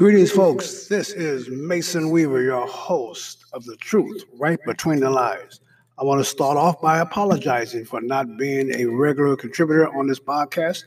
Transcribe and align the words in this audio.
Greetings, 0.00 0.32
folks. 0.32 0.86
This 0.86 1.10
is 1.10 1.50
Mason 1.50 2.08
Weaver, 2.08 2.40
your 2.40 2.66
host 2.66 3.44
of 3.52 3.66
The 3.66 3.76
Truth 3.76 4.24
Right 4.38 4.58
Between 4.64 5.00
the 5.00 5.10
Lies. 5.10 5.60
I 5.98 6.04
want 6.04 6.22
to 6.22 6.24
start 6.24 6.56
off 6.56 6.80
by 6.80 7.00
apologizing 7.00 7.84
for 7.84 8.00
not 8.00 8.38
being 8.38 8.74
a 8.74 8.86
regular 8.86 9.36
contributor 9.36 9.94
on 9.94 10.06
this 10.06 10.18
podcast. 10.18 10.84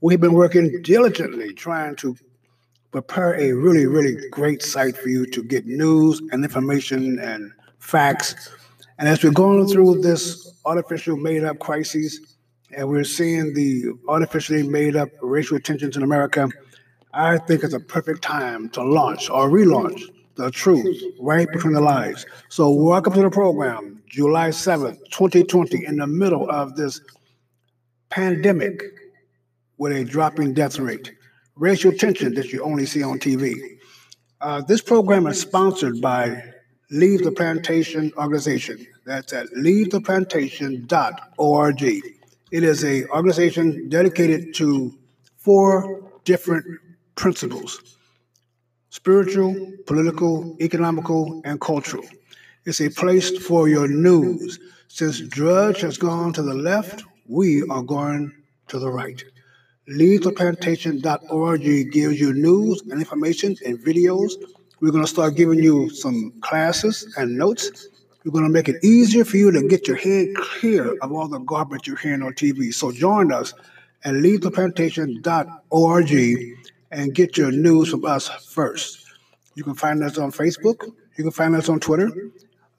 We've 0.00 0.18
been 0.18 0.32
working 0.32 0.80
diligently 0.80 1.52
trying 1.52 1.96
to 1.96 2.16
prepare 2.90 3.38
a 3.38 3.52
really, 3.52 3.84
really 3.84 4.16
great 4.30 4.62
site 4.62 4.96
for 4.96 5.10
you 5.10 5.26
to 5.26 5.42
get 5.42 5.66
news 5.66 6.22
and 6.32 6.42
information 6.42 7.18
and 7.18 7.52
facts. 7.80 8.48
And 8.98 9.06
as 9.06 9.22
we're 9.22 9.32
going 9.32 9.68
through 9.68 10.00
this 10.00 10.58
artificial 10.64 11.18
made 11.18 11.44
up 11.44 11.58
crisis, 11.58 12.18
and 12.74 12.88
we're 12.88 13.04
seeing 13.04 13.52
the 13.52 13.92
artificially 14.08 14.66
made 14.66 14.96
up 14.96 15.10
racial 15.20 15.60
tensions 15.60 15.98
in 15.98 16.02
America, 16.02 16.48
I 17.16 17.38
think 17.38 17.62
it's 17.62 17.74
a 17.74 17.80
perfect 17.80 18.22
time 18.22 18.68
to 18.70 18.82
launch 18.82 19.30
or 19.30 19.48
relaunch 19.48 20.02
the 20.34 20.50
truth 20.50 21.00
right 21.20 21.46
between 21.52 21.74
the 21.74 21.80
lies. 21.80 22.26
So, 22.48 22.70
welcome 22.70 23.12
to 23.12 23.22
the 23.22 23.30
program, 23.30 24.02
July 24.08 24.48
7th, 24.48 24.98
2020, 25.12 25.86
in 25.86 25.98
the 25.98 26.08
middle 26.08 26.50
of 26.50 26.74
this 26.74 27.00
pandemic 28.10 28.82
with 29.78 29.92
a 29.92 30.02
dropping 30.02 30.54
death 30.54 30.80
rate, 30.80 31.14
racial 31.54 31.92
tension 31.92 32.34
that 32.34 32.52
you 32.52 32.64
only 32.64 32.84
see 32.84 33.04
on 33.04 33.20
TV. 33.20 33.54
Uh, 34.40 34.62
this 34.62 34.80
program 34.80 35.28
is 35.28 35.40
sponsored 35.40 36.00
by 36.00 36.42
Leave 36.90 37.22
the 37.22 37.30
Plantation 37.30 38.10
organization. 38.18 38.84
That's 39.06 39.32
at 39.32 39.46
leavetheplantation.org. 39.56 41.82
It 42.50 42.64
is 42.64 42.84
a 42.84 43.06
organization 43.06 43.88
dedicated 43.88 44.52
to 44.54 44.98
four 45.36 46.10
different 46.24 46.66
principles 47.14 47.96
spiritual, 48.90 49.72
political, 49.86 50.56
economical, 50.60 51.42
and 51.44 51.60
cultural. 51.60 52.04
It's 52.64 52.80
a 52.80 52.88
place 52.88 53.36
for 53.44 53.68
your 53.68 53.88
news. 53.88 54.60
Since 54.86 55.22
Drudge 55.22 55.80
has 55.80 55.98
gone 55.98 56.32
to 56.34 56.42
the 56.42 56.54
left, 56.54 57.02
we 57.26 57.64
are 57.70 57.82
going 57.82 58.32
to 58.68 58.78
the 58.78 58.88
right. 58.88 59.20
LeaveThePlantation.org 59.90 61.92
gives 61.92 62.20
you 62.20 62.32
news 62.32 62.82
and 62.82 63.00
information 63.00 63.56
and 63.66 63.78
videos. 63.78 64.34
We're 64.80 64.92
going 64.92 65.04
to 65.04 65.10
start 65.10 65.34
giving 65.34 65.58
you 65.58 65.90
some 65.90 66.32
classes 66.40 67.12
and 67.18 67.36
notes. 67.36 67.88
We're 68.24 68.32
going 68.32 68.44
to 68.44 68.50
make 68.50 68.68
it 68.68 68.82
easier 68.84 69.24
for 69.24 69.36
you 69.36 69.50
to 69.50 69.68
get 69.68 69.88
your 69.88 69.96
head 69.96 70.28
clear 70.36 70.96
of 71.02 71.12
all 71.12 71.28
the 71.28 71.40
garbage 71.40 71.88
you're 71.88 71.96
hearing 71.96 72.22
on 72.22 72.32
TV. 72.32 72.72
So 72.72 72.92
join 72.92 73.32
us 73.32 73.52
at 74.04 74.14
LeaveThePlantation.org 74.14 76.10
and 76.94 77.12
get 77.12 77.36
your 77.36 77.50
news 77.50 77.90
from 77.90 78.04
us 78.04 78.28
first. 78.28 79.04
You 79.56 79.64
can 79.64 79.74
find 79.74 80.02
us 80.02 80.16
on 80.16 80.30
Facebook, 80.30 80.90
you 81.16 81.24
can 81.24 81.32
find 81.32 81.54
us 81.56 81.68
on 81.68 81.80
Twitter, 81.80 82.10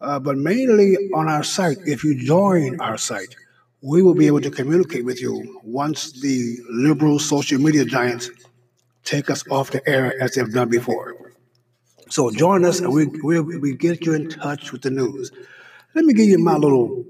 uh, 0.01 0.19
but 0.19 0.37
mainly 0.37 0.95
on 1.13 1.27
our 1.27 1.43
site. 1.43 1.77
If 1.85 2.03
you 2.03 2.17
join 2.17 2.79
our 2.79 2.97
site, 2.97 3.35
we 3.81 4.01
will 4.01 4.15
be 4.15 4.25
able 4.27 4.41
to 4.41 4.49
communicate 4.49 5.05
with 5.05 5.21
you 5.21 5.61
once 5.63 6.19
the 6.21 6.57
liberal 6.69 7.19
social 7.19 7.59
media 7.59 7.85
giants 7.85 8.29
take 9.03 9.29
us 9.29 9.43
off 9.51 9.71
the 9.71 9.87
air 9.87 10.19
as 10.21 10.33
they've 10.33 10.51
done 10.51 10.69
before. 10.69 11.33
So 12.09 12.31
join 12.31 12.65
us 12.65 12.79
and 12.79 12.93
we, 12.93 13.05
we, 13.23 13.39
we 13.41 13.75
get 13.75 14.05
you 14.05 14.13
in 14.13 14.29
touch 14.29 14.71
with 14.71 14.81
the 14.81 14.91
news. 14.91 15.31
Let 15.93 16.05
me 16.05 16.13
give 16.13 16.27
you 16.27 16.39
my 16.39 16.55
little 16.55 17.03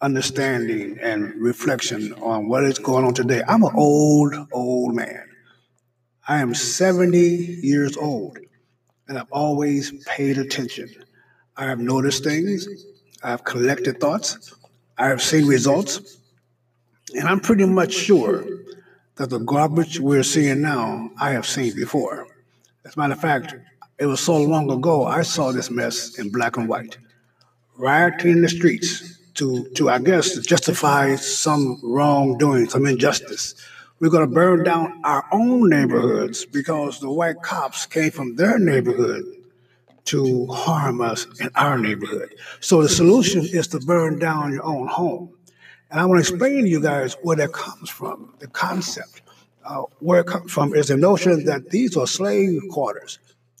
understanding 0.00 0.98
and 1.00 1.34
reflection 1.40 2.12
on 2.14 2.48
what 2.48 2.64
is 2.64 2.78
going 2.78 3.04
on 3.04 3.14
today. 3.14 3.42
I'm 3.48 3.64
an 3.64 3.72
old, 3.74 4.34
old 4.52 4.94
man. 4.94 5.28
I 6.30 6.42
am 6.42 6.54
70 6.54 7.18
years 7.18 7.96
old 7.96 8.36
and 9.08 9.18
I've 9.18 9.32
always 9.32 10.04
paid 10.04 10.36
attention. 10.36 10.90
I 11.56 11.64
have 11.64 11.78
noticed 11.78 12.22
things, 12.22 12.68
I 13.22 13.30
have 13.30 13.44
collected 13.44 13.98
thoughts, 13.98 14.54
I 14.98 15.08
have 15.08 15.22
seen 15.22 15.46
results, 15.46 16.18
and 17.14 17.26
I'm 17.26 17.40
pretty 17.40 17.64
much 17.64 17.94
sure 17.94 18.44
that 19.16 19.30
the 19.30 19.38
garbage 19.38 20.00
we're 20.00 20.22
seeing 20.22 20.60
now, 20.60 21.10
I 21.18 21.30
have 21.30 21.46
seen 21.46 21.74
before. 21.74 22.26
As 22.84 22.94
a 22.94 23.00
matter 23.00 23.14
of 23.14 23.20
fact, 23.20 23.54
it 23.98 24.04
was 24.04 24.20
so 24.20 24.36
long 24.36 24.70
ago, 24.70 25.06
I 25.06 25.22
saw 25.22 25.50
this 25.50 25.70
mess 25.70 26.18
in 26.18 26.30
black 26.30 26.58
and 26.58 26.68
white. 26.68 26.98
Rioting 27.78 28.32
in 28.32 28.42
the 28.42 28.50
streets 28.50 29.18
to, 29.34 29.66
to 29.76 29.88
I 29.88 29.98
guess, 29.98 30.36
justify 30.40 31.16
some 31.16 31.80
wrongdoing, 31.82 32.68
some 32.68 32.84
injustice 32.84 33.54
we're 34.00 34.10
going 34.10 34.28
to 34.28 34.34
burn 34.34 34.62
down 34.62 35.00
our 35.04 35.26
own 35.32 35.68
neighborhoods 35.68 36.44
because 36.44 37.00
the 37.00 37.10
white 37.10 37.42
cops 37.42 37.86
came 37.86 38.10
from 38.10 38.36
their 38.36 38.58
neighborhood 38.58 39.24
to 40.04 40.46
harm 40.46 41.00
us 41.00 41.26
in 41.40 41.50
our 41.54 41.78
neighborhood. 41.78 42.34
So 42.60 42.82
the 42.82 42.88
solution 42.88 43.42
is 43.44 43.66
to 43.68 43.80
burn 43.80 44.18
down 44.18 44.52
your 44.52 44.64
own 44.64 44.86
home. 44.86 45.30
And 45.90 46.00
I 46.00 46.06
want 46.06 46.24
to 46.24 46.30
explain 46.30 46.62
to 46.62 46.68
you 46.68 46.80
guys 46.80 47.16
where 47.22 47.36
that 47.36 47.52
comes 47.52 47.90
from, 47.90 48.34
the 48.38 48.46
concept. 48.46 49.22
Uh, 49.64 49.82
where 49.98 50.20
it 50.20 50.26
comes 50.26 50.50
from 50.50 50.74
is 50.74 50.88
the 50.88 50.96
notion 50.96 51.44
that 51.44 51.68
these 51.68 51.94
are 51.94 52.06
slave 52.06 52.62
quarters. 52.70 53.18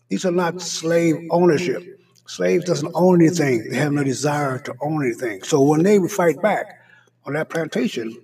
These 0.08 0.24
are 0.24 0.32
not 0.32 0.62
slave 0.62 1.16
ownership. 1.30 2.00
Slaves 2.26 2.64
doesn't 2.64 2.92
own 2.94 3.20
anything. 3.20 3.68
They 3.68 3.76
have 3.76 3.92
no 3.92 4.04
desire 4.04 4.58
to 4.60 4.74
own 4.80 5.04
anything. 5.04 5.42
So 5.42 5.60
when 5.60 5.82
they 5.82 5.98
would 5.98 6.10
fight 6.10 6.40
back 6.40 6.80
on 7.26 7.34
that 7.34 7.50
plantation, 7.50 8.16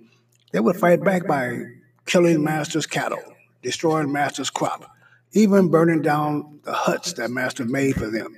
they 0.51 0.59
would 0.59 0.77
fight 0.77 1.03
back 1.03 1.27
by 1.27 1.59
killing 2.05 2.43
master's 2.43 2.85
cattle, 2.85 3.21
destroying 3.61 4.11
master's 4.11 4.49
crop, 4.49 4.91
even 5.33 5.69
burning 5.69 6.01
down 6.01 6.59
the 6.63 6.73
huts 6.73 7.13
that 7.13 7.31
master 7.31 7.65
made 7.65 7.95
for 7.95 8.09
them. 8.09 8.35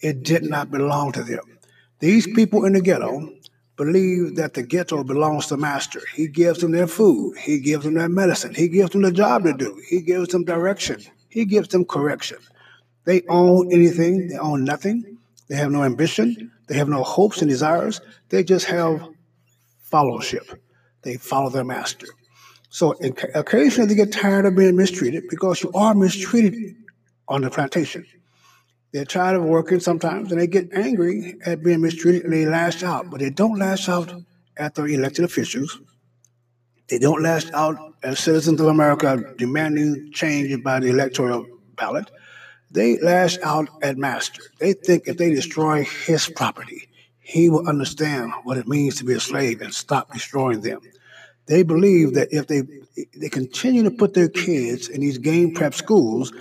It 0.00 0.22
did 0.22 0.44
not 0.44 0.70
belong 0.70 1.12
to 1.12 1.22
them. 1.22 1.58
These 1.98 2.28
people 2.28 2.64
in 2.64 2.74
the 2.74 2.80
ghetto 2.80 3.34
believe 3.76 4.36
that 4.36 4.54
the 4.54 4.62
ghetto 4.62 5.02
belongs 5.04 5.46
to 5.46 5.56
master. 5.56 6.00
He 6.14 6.28
gives 6.28 6.60
them 6.60 6.72
their 6.72 6.86
food, 6.86 7.36
he 7.38 7.58
gives 7.60 7.84
them 7.84 7.94
their 7.94 8.08
medicine, 8.08 8.54
he 8.54 8.68
gives 8.68 8.90
them 8.90 9.02
the 9.02 9.12
job 9.12 9.44
to 9.44 9.52
do, 9.52 9.80
he 9.88 10.00
gives 10.00 10.28
them 10.28 10.44
direction, 10.44 11.00
he 11.28 11.44
gives 11.44 11.68
them 11.68 11.84
correction. 11.84 12.38
They 13.04 13.22
own 13.28 13.72
anything, 13.72 14.28
they 14.28 14.38
own 14.38 14.64
nothing, 14.64 15.18
they 15.48 15.56
have 15.56 15.70
no 15.70 15.82
ambition, 15.82 16.52
they 16.66 16.76
have 16.76 16.88
no 16.88 17.02
hopes 17.02 17.40
and 17.40 17.48
desires, 17.48 18.00
they 18.28 18.44
just 18.44 18.66
have 18.66 19.08
fellowship. 19.80 20.62
They 21.02 21.16
follow 21.16 21.48
their 21.48 21.64
master. 21.64 22.06
So 22.78 22.94
occasionally 23.34 23.88
they 23.88 23.96
get 23.96 24.12
tired 24.12 24.46
of 24.46 24.54
being 24.54 24.76
mistreated 24.76 25.24
because 25.28 25.64
you 25.64 25.72
are 25.72 25.96
mistreated 25.96 26.76
on 27.26 27.42
the 27.42 27.50
plantation. 27.50 28.06
They're 28.92 29.04
tired 29.04 29.34
of 29.34 29.42
working 29.42 29.80
sometimes 29.80 30.30
and 30.30 30.40
they 30.40 30.46
get 30.46 30.72
angry 30.72 31.34
at 31.44 31.64
being 31.64 31.80
mistreated 31.80 32.22
and 32.22 32.32
they 32.32 32.46
lash 32.46 32.84
out, 32.84 33.10
but 33.10 33.18
they 33.18 33.30
don't 33.30 33.58
lash 33.58 33.88
out 33.88 34.12
at 34.56 34.76
their 34.76 34.86
elected 34.86 35.24
officials. 35.24 35.80
They 36.88 37.00
don't 37.00 37.20
lash 37.20 37.50
out 37.50 37.96
as 38.04 38.20
citizens 38.20 38.60
of 38.60 38.68
America 38.68 39.24
demanding 39.36 40.12
change 40.12 40.62
by 40.62 40.78
the 40.78 40.90
electoral 40.90 41.46
ballot. 41.74 42.08
They 42.70 43.00
lash 43.00 43.38
out 43.42 43.70
at 43.82 43.98
Master. 43.98 44.42
They 44.60 44.74
think 44.74 45.08
if 45.08 45.16
they 45.16 45.30
destroy 45.30 45.82
his 45.82 46.28
property, 46.28 46.88
he 47.18 47.50
will 47.50 47.68
understand 47.68 48.32
what 48.44 48.56
it 48.56 48.68
means 48.68 48.94
to 48.98 49.04
be 49.04 49.14
a 49.14 49.20
slave 49.20 49.62
and 49.62 49.74
stop 49.74 50.12
destroying 50.12 50.60
them. 50.60 50.78
They 51.48 51.62
believe 51.62 52.14
that 52.14 52.28
if 52.30 52.46
they 52.46 52.62
they 53.16 53.28
continue 53.28 53.82
to 53.84 53.90
put 53.90 54.14
their 54.14 54.28
kids 54.28 54.88
in 54.88 55.00
these 55.00 55.18
game 55.18 55.54
prep 55.54 55.74
schools 55.74 56.32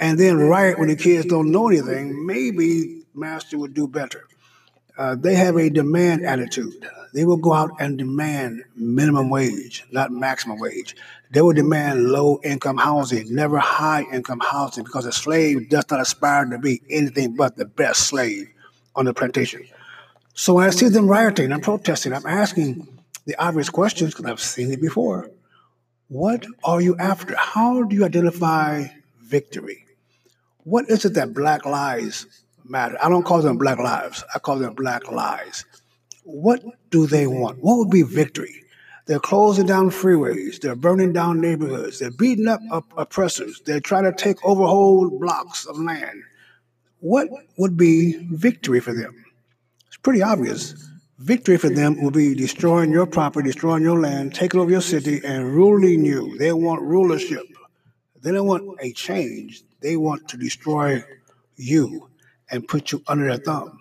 and 0.00 0.18
then 0.18 0.38
riot 0.38 0.78
when 0.78 0.88
the 0.88 0.96
kids 0.96 1.26
don't 1.26 1.50
know 1.50 1.68
anything, 1.68 2.26
maybe 2.26 3.02
master 3.14 3.58
would 3.58 3.74
do 3.74 3.86
better. 3.86 4.26
Uh, 4.98 5.14
they 5.14 5.34
have 5.34 5.56
a 5.56 5.68
demand 5.68 6.24
attitude. 6.24 6.88
They 7.12 7.24
will 7.24 7.36
go 7.36 7.52
out 7.52 7.70
and 7.78 7.98
demand 7.98 8.64
minimum 8.74 9.30
wage, 9.30 9.84
not 9.90 10.10
maximum 10.10 10.58
wage. 10.58 10.96
They 11.30 11.42
will 11.42 11.52
demand 11.52 12.08
low 12.08 12.40
income 12.42 12.78
housing, 12.78 13.34
never 13.34 13.58
high 13.58 14.04
income 14.12 14.40
housing, 14.40 14.84
because 14.84 15.06
a 15.06 15.12
slave 15.12 15.68
does 15.68 15.84
not 15.90 16.00
aspire 16.00 16.46
to 16.46 16.58
be 16.58 16.82
anything 16.90 17.36
but 17.36 17.56
the 17.56 17.66
best 17.66 18.08
slave 18.08 18.48
on 18.94 19.04
the 19.04 19.14
plantation. 19.14 19.66
So 20.34 20.58
I 20.58 20.70
see 20.70 20.88
them 20.88 21.08
rioting 21.08 21.52
and 21.52 21.62
protesting, 21.62 22.12
I'm 22.12 22.26
asking 22.26 22.95
the 23.26 23.36
obvious 23.36 23.68
questions, 23.68 24.14
because 24.14 24.30
I've 24.30 24.40
seen 24.40 24.72
it 24.72 24.80
before. 24.80 25.30
What 26.08 26.46
are 26.64 26.80
you 26.80 26.96
after? 26.96 27.34
How 27.36 27.82
do 27.82 27.94
you 27.94 28.04
identify 28.04 28.86
victory? 29.20 29.84
What 30.64 30.88
is 30.88 31.04
it 31.04 31.14
that 31.14 31.34
black 31.34 31.66
lives 31.66 32.26
matter? 32.64 32.96
I 33.02 33.08
don't 33.08 33.24
call 33.24 33.42
them 33.42 33.58
black 33.58 33.78
lives, 33.78 34.24
I 34.34 34.38
call 34.38 34.58
them 34.58 34.74
black 34.74 35.10
lies. 35.10 35.64
What 36.24 36.62
do 36.90 37.06
they 37.06 37.26
want? 37.26 37.58
What 37.62 37.76
would 37.78 37.90
be 37.90 38.02
victory? 38.02 38.62
They're 39.06 39.20
closing 39.20 39.66
down 39.66 39.90
freeways. 39.90 40.60
They're 40.60 40.74
burning 40.74 41.12
down 41.12 41.40
neighborhoods. 41.40 42.00
They're 42.00 42.10
beating 42.10 42.48
up 42.48 42.60
oppressors. 42.96 43.62
They're 43.64 43.78
trying 43.78 44.02
to 44.04 44.12
take 44.12 44.44
over 44.44 44.64
whole 44.64 45.08
blocks 45.08 45.64
of 45.66 45.78
land. 45.78 46.22
What 46.98 47.28
would 47.56 47.76
be 47.76 48.18
victory 48.32 48.80
for 48.80 48.92
them? 48.92 49.24
It's 49.86 49.96
pretty 49.96 50.22
obvious. 50.22 50.74
Victory 51.18 51.56
for 51.56 51.70
them 51.70 52.02
will 52.02 52.10
be 52.10 52.34
destroying 52.34 52.90
your 52.90 53.06
property, 53.06 53.48
destroying 53.48 53.82
your 53.82 53.98
land, 53.98 54.34
taking 54.34 54.60
over 54.60 54.70
your 54.70 54.82
city, 54.82 55.22
and 55.24 55.54
ruling 55.54 56.04
you. 56.04 56.36
They 56.36 56.52
want 56.52 56.82
rulership. 56.82 57.42
They 58.20 58.32
don't 58.32 58.46
want 58.46 58.78
a 58.80 58.92
change. 58.92 59.62
They 59.80 59.96
want 59.96 60.28
to 60.28 60.36
destroy 60.36 61.02
you 61.56 62.10
and 62.50 62.68
put 62.68 62.92
you 62.92 63.02
under 63.06 63.26
their 63.26 63.38
thumb. 63.38 63.80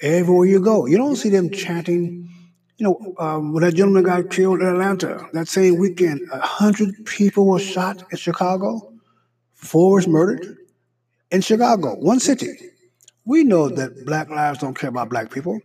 Everywhere 0.00 0.46
you 0.46 0.60
go, 0.60 0.86
you 0.86 0.96
don't 0.96 1.16
see 1.16 1.28
them 1.28 1.50
chanting. 1.50 2.30
You 2.78 2.84
know, 2.84 3.14
um, 3.18 3.52
when 3.52 3.62
that 3.62 3.74
gentleman 3.74 4.04
got 4.04 4.30
killed 4.30 4.62
in 4.62 4.66
Atlanta, 4.66 5.28
that 5.34 5.48
same 5.48 5.76
weekend, 5.76 6.22
a 6.32 6.40
hundred 6.40 7.04
people 7.04 7.46
were 7.46 7.58
shot 7.58 8.02
in 8.10 8.16
Chicago. 8.16 8.90
Four 9.52 9.96
was 9.96 10.08
murdered 10.08 10.56
in 11.30 11.42
Chicago, 11.42 11.94
one 11.96 12.20
city. 12.20 12.54
We 13.26 13.44
know 13.44 13.68
that 13.68 14.06
black 14.06 14.30
lives 14.30 14.60
don't 14.60 14.72
care 14.78 14.88
about 14.88 15.10
black 15.10 15.30
people. 15.30 15.60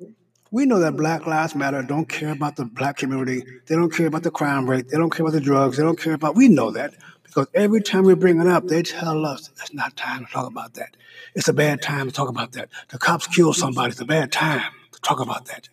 We 0.55 0.65
know 0.65 0.79
that 0.79 0.95
Black 0.95 1.27
Lives 1.27 1.53
Matter 1.53 1.81
don't 1.81 2.07
care 2.07 2.31
about 2.31 2.55
the 2.55 2.63
black 2.63 2.95
community. 2.95 3.43
They 3.65 3.75
don't 3.75 3.93
care 3.93 4.07
about 4.07 4.23
the 4.23 4.31
crime 4.31 4.69
rate. 4.69 4.87
They 4.87 4.97
don't 4.97 5.09
care 5.09 5.25
about 5.25 5.33
the 5.33 5.41
drugs. 5.41 5.75
They 5.75 5.83
don't 5.83 5.99
care 5.99 6.13
about. 6.13 6.37
We 6.37 6.47
know 6.47 6.71
that 6.71 6.93
because 7.23 7.47
every 7.53 7.81
time 7.81 8.05
we 8.05 8.15
bring 8.15 8.39
it 8.39 8.47
up, 8.47 8.65
they 8.67 8.81
tell 8.81 9.25
us 9.25 9.49
it's 9.61 9.73
not 9.73 9.97
time 9.97 10.25
to 10.25 10.31
talk 10.31 10.47
about 10.47 10.75
that. 10.75 10.95
It's 11.35 11.49
a 11.49 11.53
bad 11.53 11.81
time 11.81 12.07
to 12.07 12.13
talk 12.13 12.29
about 12.29 12.53
that. 12.53 12.69
The 12.87 12.97
cops 12.97 13.27
killed 13.27 13.57
somebody. 13.57 13.91
It's 13.91 13.99
a 13.99 14.05
bad 14.05 14.31
time 14.31 14.71
to 14.93 15.01
talk 15.01 15.19
about 15.19 15.43
that. 15.47 15.67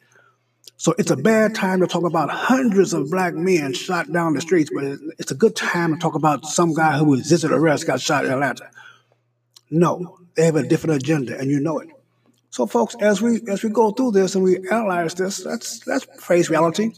So 0.78 0.96
it's 0.98 1.12
a 1.12 1.16
bad 1.16 1.54
time 1.54 1.78
to 1.78 1.86
talk 1.86 2.02
about 2.02 2.30
hundreds 2.30 2.92
of 2.92 3.08
black 3.08 3.34
men 3.34 3.74
shot 3.74 4.10
down 4.10 4.34
the 4.34 4.40
streets, 4.40 4.72
but 4.74 4.82
it's 5.16 5.30
a 5.30 5.36
good 5.36 5.54
time 5.54 5.94
to 5.94 6.00
talk 6.00 6.16
about 6.16 6.44
some 6.44 6.74
guy 6.74 6.98
who 6.98 7.14
resisted 7.14 7.52
arrest 7.52 7.86
got 7.86 8.00
shot 8.00 8.24
in 8.24 8.32
Atlanta. 8.32 8.68
No, 9.70 10.18
they 10.34 10.44
have 10.44 10.56
a 10.56 10.66
different 10.66 11.00
agenda, 11.00 11.38
and 11.38 11.48
you 11.48 11.60
know 11.60 11.78
it. 11.78 11.88
So, 12.52 12.66
folks, 12.66 12.94
as 13.00 13.22
we 13.22 13.40
as 13.48 13.62
we 13.62 13.70
go 13.70 13.92
through 13.92 14.10
this 14.10 14.34
and 14.34 14.44
we 14.44 14.58
analyze 14.68 15.14
this, 15.14 15.42
let's 15.46 15.86
let's 15.86 16.04
face 16.22 16.50
reality. 16.50 16.90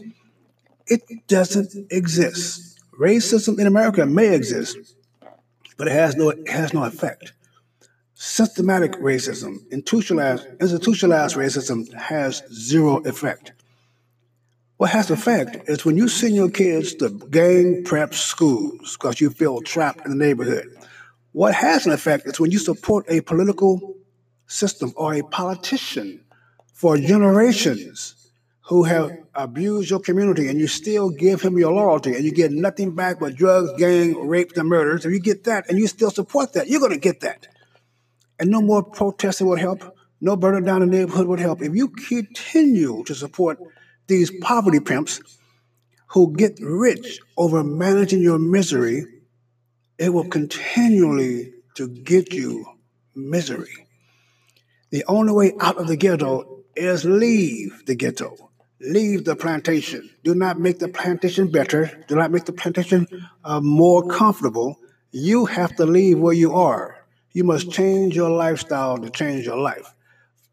It 0.89 1.29
doesn't 1.29 1.93
exist. 1.93 2.81
Racism 3.01 3.61
in 3.61 3.69
America 3.69 4.05
may 4.05 4.35
exist, 4.35 4.77
but 5.77 5.87
it 5.87 5.93
has 5.93 6.17
no 6.17 6.31
it 6.31 6.51
has 6.51 6.75
no 6.75 6.83
effect. 6.83 7.35
Systematic 8.15 8.95
racism, 8.95 9.71
institutionalized, 9.71 10.45
institutionalized 10.61 11.37
racism 11.37 11.93
has 11.95 12.43
zero 12.53 12.97
effect. 13.05 13.53
What 14.77 14.91
has 14.91 15.09
effect 15.13 15.69
is 15.69 15.85
when 15.85 15.97
you 15.97 16.09
send 16.09 16.35
your 16.35 16.51
kids 16.51 16.97
to 16.97 17.11
gang 17.31 17.85
prep 17.85 18.13
schools 18.13 18.97
because 18.97 19.21
you 19.21 19.31
feel 19.31 19.61
trapped 19.61 20.05
in 20.05 20.11
the 20.11 20.25
neighborhood. 20.25 20.67
What 21.31 21.55
has 21.55 21.87
an 21.87 21.93
effect 21.93 22.27
is 22.27 22.41
when 22.41 22.51
you 22.51 22.59
support 22.59 23.07
a 23.09 23.21
political 23.21 23.95
system 24.47 24.93
or 24.97 25.15
a 25.15 25.23
politician 25.23 26.25
for 26.73 26.97
generations 26.97 28.15
who 28.67 28.85
have 28.85 29.13
abused 29.35 29.91
your 29.91 30.01
community 30.01 30.49
and 30.49 30.59
you 30.59 30.67
still 30.67 31.11
give 31.11 31.43
him 31.43 31.59
your 31.59 31.73
loyalty 31.73 32.15
and 32.15 32.25
you 32.25 32.33
get 32.33 32.51
nothing 32.51 32.95
back 32.95 33.21
but 33.21 33.35
drugs, 33.35 33.71
gang, 33.79 34.15
rape, 34.27 34.53
and 34.57 34.69
murders, 34.69 35.05
if 35.05 35.13
you 35.13 35.21
get 35.21 35.45
that 35.45 35.69
and 35.69 35.79
you 35.79 35.87
still 35.87 36.11
support 36.11 36.55
that, 36.55 36.69
you're 36.69 36.81
going 36.81 36.93
to 36.93 36.99
get 36.99 37.21
that. 37.21 37.47
And 38.39 38.51
no 38.51 38.63
more 38.63 38.83
protesting 38.83 39.47
would 39.49 39.59
help. 39.59 39.97
No 40.21 40.37
burning 40.37 40.65
down 40.65 40.81
the 40.81 40.87
neighborhood 40.87 41.27
would 41.27 41.41
help. 41.41 41.61
If 41.61 41.75
you 41.75 41.89
continue 41.89 43.05
to 43.05 43.15
support 43.15 43.59
these 44.07 44.31
poverty 44.41 44.81
pimps 44.81 45.21
who 46.09 46.35
get 46.35 46.59
rich 46.61 47.21
over 47.37 47.63
managing 47.63 48.23
your 48.23 48.39
misery, 48.39 49.05
it 49.99 50.09
will 50.09 50.29
continually 50.29 51.53
to 51.75 51.89
get 51.89 52.33
you 52.33 52.65
misery. 53.15 53.87
The 54.95 55.05
only 55.09 55.33
way 55.33 55.53
out 55.59 55.77
of 55.77 55.89
the 55.89 55.97
ghetto 55.97 56.63
is 56.77 57.05
leave 57.05 57.85
the 57.85 57.97
ghetto. 57.97 58.53
Leave 58.79 59.25
the 59.25 59.35
plantation. 59.35 60.09
Do 60.23 60.37
not 60.37 60.61
make 60.61 60.79
the 60.79 60.87
plantation 60.87 61.51
better. 61.51 62.05
Do 62.07 62.15
not 62.15 62.31
make 62.31 62.45
the 62.45 62.53
plantation 62.53 63.09
uh, 63.43 63.61
more 63.61 64.07
comfortable. 64.07 64.79
You 65.11 65.47
have 65.47 65.75
to 65.79 65.85
leave 65.85 66.21
where 66.21 66.33
you 66.33 66.55
are. 66.55 67.05
You 67.33 67.43
must 67.43 67.73
change 67.73 68.15
your 68.15 68.31
lifestyle 68.31 68.97
to 68.99 69.11
change 69.11 69.45
your 69.47 69.57
life. 69.57 69.93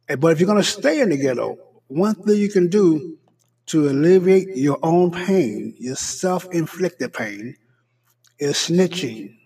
But 0.07 0.31
if 0.31 0.39
you're 0.39 0.47
going 0.47 0.57
to 0.57 0.67
stay 0.67 1.01
in 1.01 1.09
the 1.09 1.17
ghetto, 1.17 1.59
one 1.85 2.15
thing 2.15 2.37
you 2.37 2.49
can 2.49 2.67
do 2.67 3.19
to 3.67 3.89
alleviate 3.89 4.57
your 4.57 4.79
own 4.81 5.11
pain, 5.11 5.75
your 5.77 5.97
self 5.97 6.47
inflicted 6.51 7.13
pain, 7.13 7.57
is 8.39 8.55
snitching 8.55 9.37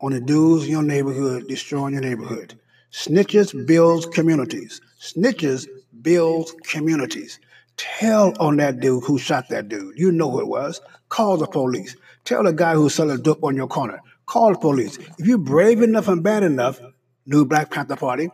on 0.00 0.12
the 0.12 0.20
dudes 0.20 0.66
in 0.66 0.70
your 0.70 0.84
neighborhood, 0.84 1.48
destroying 1.48 1.94
your 1.94 2.02
neighborhood. 2.02 2.56
Snitches 2.92 3.66
builds 3.66 4.06
communities. 4.06 4.80
Snitches 5.00 5.66
builds 6.02 6.52
communities. 6.64 7.38
Tell 7.76 8.34
on 8.40 8.56
that 8.56 8.80
dude 8.80 9.04
who 9.04 9.18
shot 9.18 9.48
that 9.50 9.68
dude. 9.68 9.98
You 9.98 10.10
know 10.10 10.30
who 10.30 10.40
it 10.40 10.48
was. 10.48 10.80
Call 11.08 11.36
the 11.36 11.46
police. 11.46 11.96
Tell 12.24 12.42
the 12.42 12.52
guy 12.52 12.74
who's 12.74 12.94
selling 12.94 13.22
dope 13.22 13.44
on 13.44 13.56
your 13.56 13.68
corner. 13.68 14.00
Call 14.26 14.52
the 14.52 14.58
police. 14.58 14.98
If 15.18 15.26
you're 15.26 15.38
brave 15.38 15.80
enough 15.80 16.08
and 16.08 16.22
bad 16.22 16.42
enough, 16.42 16.80
new 17.24 17.44
Black 17.44 17.70
Panther 17.70 17.96
Party, 17.96 18.30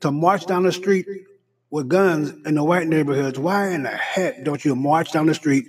to 0.00 0.10
march 0.10 0.46
down 0.46 0.64
the 0.64 0.72
street 0.72 1.06
with 1.70 1.88
guns 1.88 2.32
in 2.44 2.56
the 2.56 2.64
white 2.64 2.86
neighborhoods, 2.86 3.38
why 3.38 3.70
in 3.70 3.84
the 3.84 3.90
heck 3.90 4.44
don't 4.44 4.64
you 4.64 4.76
march 4.76 5.12
down 5.12 5.26
the 5.26 5.34
street 5.34 5.66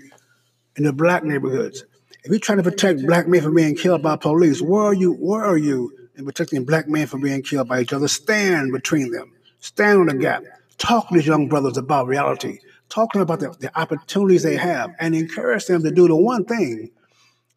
in 0.75 0.83
the 0.83 0.93
black 0.93 1.23
neighborhoods? 1.23 1.85
If 2.23 2.31
you're 2.31 2.39
trying 2.39 2.57
to 2.57 2.63
protect 2.63 3.05
black 3.05 3.27
men 3.27 3.41
from 3.41 3.55
being 3.55 3.75
killed 3.75 4.01
by 4.01 4.15
police, 4.15 4.61
where 4.61 4.83
are 4.83 4.93
you? 4.93 5.13
Where 5.13 5.43
are 5.43 5.57
you 5.57 6.02
and 6.15 6.25
protecting 6.25 6.65
black 6.65 6.87
men 6.87 7.07
from 7.07 7.21
being 7.21 7.41
killed 7.41 7.67
by 7.67 7.81
each 7.81 7.93
other. 7.93 8.07
Stand 8.07 8.71
between 8.71 9.11
them. 9.11 9.31
Stand 9.59 9.99
on 9.99 10.05
the 10.07 10.15
gap. 10.15 10.43
Talk 10.77 11.07
to 11.09 11.15
these 11.15 11.27
young 11.27 11.47
brothers 11.47 11.77
about 11.77 12.07
reality. 12.07 12.59
Talk 12.89 13.13
to 13.13 13.19
them 13.19 13.23
about 13.23 13.39
the, 13.39 13.55
the 13.59 13.79
opportunities 13.79 14.43
they 14.43 14.55
have 14.55 14.91
and 14.99 15.15
encourage 15.15 15.65
them 15.65 15.83
to 15.83 15.91
do 15.91 16.07
the 16.07 16.15
one 16.15 16.45
thing 16.45 16.91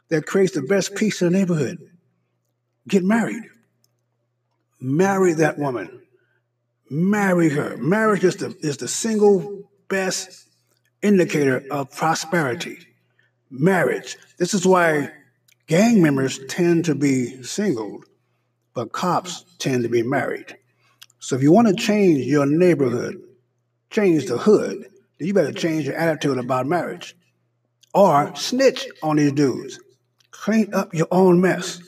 that 0.08 0.26
creates 0.26 0.54
the 0.54 0.62
best 0.62 0.94
peace 0.94 1.20
in 1.20 1.32
the 1.32 1.38
neighborhood. 1.38 1.78
Get 2.88 3.02
married. 3.02 3.42
Marry 4.80 5.32
that 5.34 5.58
woman. 5.58 6.02
Marry 6.88 7.48
her. 7.48 7.76
Marriage 7.78 8.24
is 8.24 8.36
the, 8.36 8.54
is 8.60 8.76
the 8.76 8.88
single 8.88 9.68
best 9.88 10.48
indicator 11.02 11.64
of 11.70 11.90
prosperity. 11.90 12.78
Marriage. 13.50 14.16
This 14.38 14.54
is 14.54 14.66
why 14.66 15.10
gang 15.66 16.02
members 16.02 16.38
tend 16.46 16.84
to 16.84 16.94
be 16.94 17.42
single 17.42 18.02
but 18.76 18.92
cops 18.92 19.46
tend 19.58 19.82
to 19.82 19.88
be 19.88 20.02
married. 20.02 20.54
So 21.18 21.34
if 21.34 21.42
you 21.42 21.50
want 21.50 21.66
to 21.66 21.74
change 21.74 22.26
your 22.26 22.44
neighborhood, 22.44 23.16
change 23.90 24.26
the 24.26 24.36
hood, 24.36 24.86
then 25.18 25.26
you 25.26 25.32
better 25.32 25.50
change 25.52 25.86
your 25.86 25.96
attitude 25.96 26.36
about 26.36 26.66
marriage. 26.66 27.16
Or 27.94 28.36
snitch 28.36 28.86
on 29.02 29.16
these 29.16 29.32
dudes. 29.32 29.80
Clean 30.30 30.72
up 30.74 30.92
your 30.92 31.08
own 31.10 31.40
mess. 31.40 31.80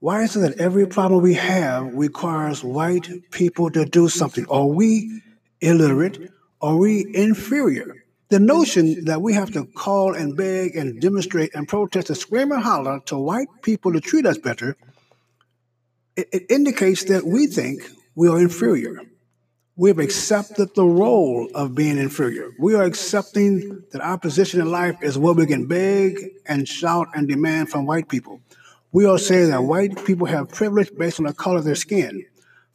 Why 0.00 0.22
is 0.22 0.36
it 0.36 0.40
that 0.40 0.60
every 0.60 0.86
problem 0.86 1.22
we 1.22 1.34
have 1.34 1.92
requires 1.94 2.62
white 2.62 3.08
people 3.30 3.70
to 3.70 3.86
do 3.86 4.10
something? 4.10 4.44
Are 4.50 4.66
we 4.66 5.22
illiterate? 5.62 6.30
Are 6.60 6.76
we 6.76 7.06
inferior? 7.14 7.94
The 8.28 8.40
notion 8.40 9.06
that 9.06 9.22
we 9.22 9.32
have 9.32 9.52
to 9.52 9.64
call 9.64 10.14
and 10.14 10.36
beg 10.36 10.76
and 10.76 11.00
demonstrate 11.00 11.54
and 11.54 11.66
protest 11.66 12.10
and 12.10 12.18
scream 12.18 12.52
and 12.52 12.62
holler 12.62 13.00
to 13.06 13.16
white 13.16 13.48
people 13.62 13.94
to 13.94 14.00
treat 14.00 14.26
us 14.26 14.36
better 14.36 14.76
it, 16.20 16.28
it 16.32 16.50
indicates 16.50 17.04
that 17.04 17.24
we 17.24 17.46
think 17.46 17.82
we 18.14 18.28
are 18.28 18.38
inferior. 18.38 19.00
We've 19.76 19.98
accepted 19.98 20.74
the 20.74 20.84
role 20.84 21.48
of 21.54 21.74
being 21.74 21.96
inferior. 21.96 22.50
We 22.58 22.74
are 22.74 22.82
accepting 22.82 23.82
that 23.92 24.02
our 24.02 24.18
position 24.18 24.60
in 24.60 24.70
life 24.70 24.96
is 25.02 25.16
what 25.16 25.36
we 25.36 25.46
can 25.46 25.66
beg 25.66 26.18
and 26.46 26.68
shout 26.68 27.08
and 27.14 27.26
demand 27.26 27.70
from 27.70 27.86
white 27.86 28.08
people. 28.08 28.42
We 28.92 29.06
are 29.06 29.18
saying 29.18 29.50
that 29.50 29.62
white 29.62 30.04
people 30.04 30.26
have 30.26 30.50
privilege 30.50 30.90
based 30.98 31.18
on 31.20 31.26
the 31.26 31.32
color 31.32 31.58
of 31.58 31.64
their 31.64 31.74
skin. 31.76 32.26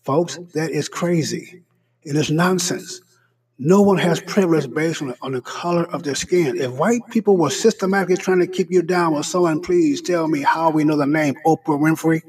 Folks, 0.04 0.40
that 0.56 0.72
is 0.72 0.90
crazy. 0.90 1.62
It 2.02 2.16
is 2.16 2.32
nonsense. 2.32 3.02
No 3.60 3.82
one 3.82 3.98
has 3.98 4.20
privilege 4.22 4.74
based 4.74 5.02
on 5.02 5.10
the, 5.10 5.18
on 5.22 5.34
the 5.34 5.42
color 5.42 5.84
of 5.94 6.04
their 6.04 6.16
skin. 6.16 6.58
If 6.60 6.72
white 6.72 7.02
people 7.12 7.38
were 7.38 7.50
systematically 7.52 8.18
trying 8.18 8.40
to 8.40 8.48
keep 8.48 8.72
you 8.72 8.82
down, 8.82 9.14
will 9.14 9.24
someone 9.24 9.62
please 9.62 10.02
tell 10.02 10.28
me 10.28 10.42
how 10.42 10.72
we 10.72 10.84
know 10.84 10.98
the 10.98 11.06
name 11.06 11.36
Oprah 11.46 11.80
Winfrey? 11.80 12.22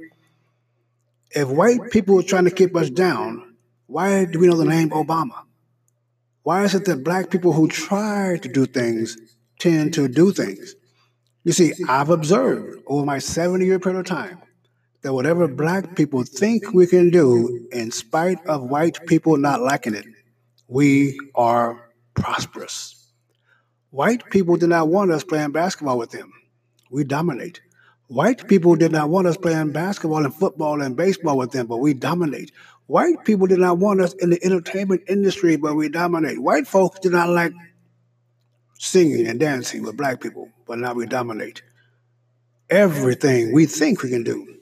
If 1.30 1.48
white 1.48 1.90
people 1.90 2.20
are 2.20 2.22
trying 2.22 2.44
to 2.44 2.50
keep 2.50 2.74
us 2.76 2.90
down, 2.90 3.56
why 3.86 4.24
do 4.24 4.38
we 4.38 4.46
know 4.46 4.56
the 4.56 4.64
name 4.64 4.90
Obama? 4.90 5.44
Why 6.42 6.64
is 6.64 6.74
it 6.74 6.84
that 6.84 7.02
black 7.02 7.30
people 7.30 7.52
who 7.52 7.68
try 7.68 8.38
to 8.38 8.48
do 8.48 8.66
things 8.66 9.16
tend 9.58 9.94
to 9.94 10.08
do 10.08 10.32
things? 10.32 10.76
You 11.44 11.52
see, 11.52 11.72
I've 11.88 12.10
observed 12.10 12.82
over 12.86 13.04
my 13.04 13.18
70 13.18 13.64
year 13.64 13.78
period 13.78 14.00
of 14.00 14.06
time 14.06 14.38
that 15.02 15.12
whatever 15.12 15.46
black 15.46 15.94
people 15.94 16.24
think 16.24 16.72
we 16.72 16.86
can 16.86 17.10
do, 17.10 17.68
in 17.70 17.90
spite 17.90 18.44
of 18.46 18.64
white 18.64 18.98
people 19.06 19.36
not 19.36 19.60
liking 19.60 19.94
it, 19.94 20.06
we 20.68 21.18
are 21.34 21.90
prosperous. 22.14 23.12
White 23.90 24.28
people 24.30 24.56
do 24.56 24.66
not 24.66 24.88
want 24.88 25.10
us 25.10 25.22
playing 25.24 25.52
basketball 25.52 25.98
with 25.98 26.10
them. 26.10 26.32
We 26.90 27.04
dominate. 27.04 27.60
White 28.08 28.46
people 28.46 28.76
did 28.76 28.92
not 28.92 29.08
want 29.08 29.26
us 29.26 29.36
playing 29.36 29.72
basketball 29.72 30.24
and 30.24 30.34
football 30.34 30.80
and 30.80 30.96
baseball 30.96 31.36
with 31.36 31.50
them, 31.50 31.66
but 31.66 31.78
we 31.78 31.92
dominate. 31.92 32.52
White 32.86 33.24
people 33.24 33.48
did 33.48 33.58
not 33.58 33.78
want 33.78 34.00
us 34.00 34.12
in 34.14 34.30
the 34.30 34.44
entertainment 34.44 35.02
industry, 35.08 35.56
but 35.56 35.74
we 35.74 35.88
dominate. 35.88 36.40
White 36.40 36.68
folks 36.68 37.00
did 37.00 37.12
not 37.12 37.28
like 37.28 37.52
singing 38.78 39.26
and 39.26 39.40
dancing 39.40 39.82
with 39.82 39.96
black 39.96 40.20
people, 40.20 40.48
but 40.66 40.78
now 40.78 40.94
we 40.94 41.06
dominate. 41.06 41.62
Everything 42.70 43.52
we 43.52 43.66
think 43.66 44.02
we 44.02 44.10
can 44.10 44.22
do, 44.22 44.56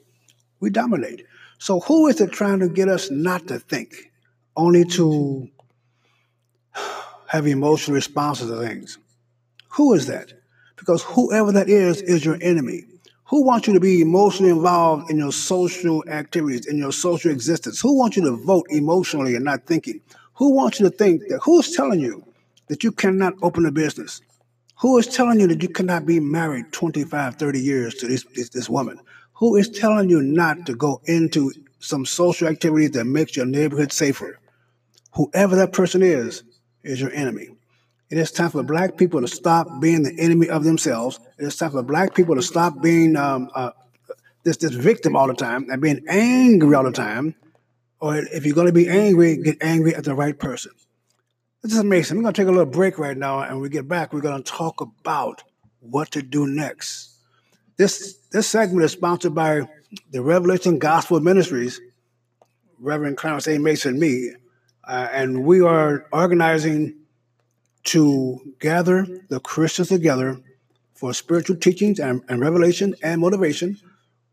we 0.59 0.71
dominate. 0.71 1.23
So, 1.59 1.79
who 1.81 2.07
is 2.07 2.19
it 2.21 2.31
trying 2.31 2.59
to 2.59 2.69
get 2.69 2.89
us 2.89 3.11
not 3.11 3.47
to 3.47 3.59
think, 3.59 4.11
only 4.55 4.85
to 4.85 5.47
have 7.27 7.45
emotional 7.45 7.93
responses 7.93 8.49
to 8.49 8.59
things? 8.59 8.97
Who 9.69 9.93
is 9.93 10.07
that? 10.07 10.33
Because 10.77 11.03
whoever 11.03 11.51
that 11.51 11.69
is, 11.69 12.01
is 12.01 12.25
your 12.25 12.37
enemy. 12.41 12.85
Who 13.27 13.43
wants 13.43 13.67
you 13.67 13.73
to 13.73 13.79
be 13.79 14.01
emotionally 14.01 14.51
involved 14.51 15.09
in 15.09 15.17
your 15.17 15.31
social 15.31 16.07
activities, 16.07 16.67
in 16.67 16.77
your 16.77 16.91
social 16.91 17.31
existence? 17.31 17.81
Who 17.81 17.97
wants 17.97 18.17
you 18.17 18.23
to 18.23 18.35
vote 18.35 18.67
emotionally 18.69 19.35
and 19.35 19.43
not 19.43 19.65
thinking? 19.65 19.99
Who 20.35 20.51
wants 20.51 20.79
you 20.79 20.89
to 20.89 20.95
think 20.95 21.23
that? 21.29 21.39
Who's 21.43 21.75
telling 21.75 21.99
you 21.99 22.23
that 22.67 22.83
you 22.83 22.91
cannot 22.91 23.33
open 23.41 23.65
a 23.65 23.71
business? 23.71 24.21
Who 24.79 24.97
is 24.99 25.07
telling 25.07 25.39
you 25.39 25.47
that 25.47 25.63
you 25.63 25.69
cannot 25.69 26.05
be 26.05 26.19
married 26.19 26.71
25, 26.71 27.35
30 27.35 27.59
years 27.59 27.95
to 27.95 28.07
this, 28.07 28.25
this, 28.35 28.49
this 28.49 28.69
woman? 28.69 28.99
Who 29.33 29.55
is 29.55 29.69
telling 29.69 30.09
you 30.09 30.21
not 30.21 30.65
to 30.67 30.75
go 30.75 31.01
into 31.05 31.51
some 31.79 32.05
social 32.05 32.47
activity 32.47 32.87
that 32.89 33.05
makes 33.05 33.35
your 33.35 33.47
neighborhood 33.47 33.91
safer? 33.91 34.39
Whoever 35.13 35.55
that 35.55 35.73
person 35.73 36.03
is, 36.03 36.43
is 36.83 37.01
your 37.01 37.11
enemy. 37.11 37.54
It 38.09 38.17
is 38.19 38.31
time 38.31 38.51
for 38.51 38.61
black 38.61 38.97
people 38.97 39.21
to 39.21 39.27
stop 39.27 39.67
being 39.81 40.03
the 40.03 40.15
enemy 40.19 40.49
of 40.49 40.63
themselves. 40.63 41.19
It 41.39 41.45
is 41.45 41.55
time 41.55 41.71
for 41.71 41.81
black 41.81 42.13
people 42.13 42.35
to 42.35 42.41
stop 42.41 42.81
being 42.81 43.15
um, 43.15 43.49
uh, 43.55 43.71
this, 44.43 44.57
this 44.57 44.73
victim 44.73 45.15
all 45.15 45.27
the 45.27 45.33
time 45.33 45.67
and 45.71 45.81
being 45.81 46.05
angry 46.07 46.75
all 46.75 46.83
the 46.83 46.91
time. 46.91 47.35
Or 47.99 48.17
if 48.17 48.45
you're 48.45 48.53
going 48.53 48.67
to 48.67 48.73
be 48.73 48.87
angry, 48.87 49.37
get 49.37 49.57
angry 49.61 49.95
at 49.95 50.03
the 50.03 50.13
right 50.13 50.37
person. 50.37 50.71
This 51.63 51.73
is 51.73 51.79
amazing. 51.79 52.17
We're 52.17 52.23
going 52.23 52.33
to 52.35 52.41
take 52.41 52.47
a 52.47 52.51
little 52.51 52.67
break 52.67 52.99
right 52.99 53.17
now, 53.17 53.39
and 53.39 53.53
when 53.53 53.61
we 53.61 53.69
get 53.69 53.87
back, 53.87 54.13
we're 54.13 54.21
going 54.21 54.41
to 54.41 54.51
talk 54.51 54.81
about 54.81 55.41
what 55.79 56.11
to 56.11 56.21
do 56.21 56.45
next. 56.45 57.15
This 57.77 58.19
this 58.31 58.45
segment 58.45 58.83
is 58.83 58.91
sponsored 58.91 59.33
by 59.33 59.67
the 60.11 60.21
Revelation 60.21 60.77
Gospel 60.77 61.19
Ministries, 61.21 61.81
Reverend 62.79 63.17
Clarence 63.17 63.47
A. 63.47 63.57
Mason, 63.57 63.99
me, 63.99 64.33
uh, 64.87 65.07
and 65.11 65.43
we 65.43 65.61
are 65.61 66.05
organizing 66.11 66.93
to 67.85 68.39
gather 68.59 69.07
the 69.29 69.39
Christians 69.39 69.89
together 69.89 70.39
for 70.93 71.13
spiritual 71.13 71.55
teachings 71.55 71.99
and, 71.99 72.21
and 72.29 72.39
revelation 72.39 72.95
and 73.03 73.21
motivation. 73.21 73.77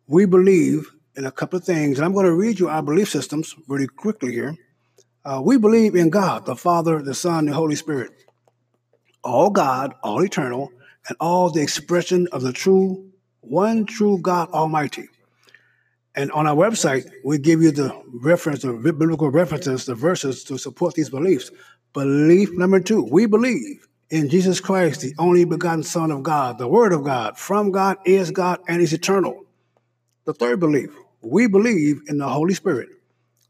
We 0.07 0.27
believe 0.27 0.91
in 1.17 1.27
a 1.27 1.33
couple 1.33 1.59
of 1.59 1.65
things, 1.65 1.99
and 1.99 2.05
I'm 2.05 2.15
going 2.15 2.27
to 2.27 2.35
read 2.35 2.59
you 2.59 2.69
our 2.69 2.83
belief 2.83 3.11
systems 3.11 3.55
really 3.69 3.87
quickly 3.87 4.33
here. 4.33 4.57
Uh, 5.25 5.41
we 5.45 5.57
believe 5.57 5.95
in 5.95 6.11
God, 6.11 6.47
the 6.47 6.57
Father, 6.57 7.01
the 7.01 7.15
Son, 7.15 7.47
the 7.47 7.53
Holy 7.53 7.77
Spirit, 7.77 8.11
all 9.23 9.51
God, 9.51 9.95
all 10.03 10.25
eternal, 10.25 10.73
and 11.09 11.17
all 11.21 11.51
the 11.51 11.61
expression 11.61 12.27
of 12.33 12.43
the 12.43 12.53
true, 12.53 13.11
one 13.41 13.85
true 13.85 14.19
God 14.19 14.51
Almighty. 14.51 15.09
And 16.15 16.31
on 16.33 16.47
our 16.47 16.55
website, 16.55 17.11
we 17.25 17.39
give 17.39 17.63
you 17.63 17.71
the 17.71 17.99
reference, 18.13 18.63
the 18.63 18.73
biblical 18.73 19.31
references, 19.31 19.87
the 19.87 19.95
verses 19.95 20.45
to 20.45 20.59
support 20.59 20.95
these 20.95 21.09
beliefs. 21.09 21.51
Belief 21.93 22.51
number 22.53 22.81
two, 22.81 23.03
we 23.03 23.27
believe 23.27 23.87
in 24.11 24.29
Jesus 24.29 24.61
Christ, 24.61 25.01
the 25.01 25.15
only 25.19 25.45
begotten 25.45 25.83
Son 25.83 26.11
of 26.11 26.23
God, 26.23 26.59
the 26.59 26.69
Word 26.69 26.93
of 26.93 27.05
God, 27.05 27.39
from 27.39 27.71
God, 27.71 27.97
is 28.05 28.31
God, 28.31 28.61
and 28.69 28.81
is 28.81 28.93
eternal. 28.93 29.45
The 30.25 30.35
third 30.35 30.61
belief, 30.61 30.91
we 31.23 31.47
believe 31.47 32.03
in 32.09 32.19
the 32.19 32.29
Holy 32.29 32.55
Spirit. 32.55 32.89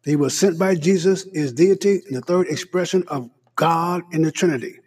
He 0.05 0.17
was 0.17 0.37
sent 0.37 0.59
by 0.59 0.75
Jesus, 0.75 1.25
is 1.27 1.53
deity, 1.53 2.01
and 2.07 2.17
the 2.17 2.21
third 2.21 2.49
expression 2.49 3.05
of 3.09 3.31
God 3.55 4.03
in 4.13 4.23
the 4.23 4.33
Trinity. 4.33 4.79